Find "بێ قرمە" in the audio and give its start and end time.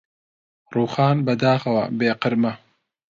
1.97-2.53